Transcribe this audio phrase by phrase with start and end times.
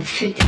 [0.00, 0.39] um, fit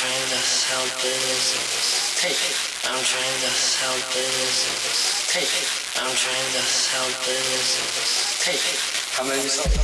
[0.00, 2.16] trained to sell business.
[2.16, 2.56] Take.
[2.88, 5.28] I'm trained to sell business.
[5.28, 5.68] Take.
[6.00, 8.40] I'm trained to sell business.
[8.40, 8.64] Take.
[9.12, 9.76] How many sold?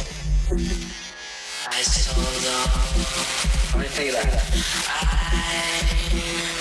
[1.69, 2.69] I sold all.
[3.69, 4.41] How many take that?
[4.89, 6.56] I.